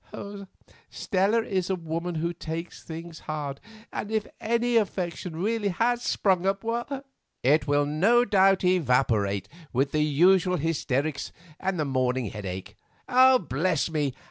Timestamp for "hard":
3.19-3.59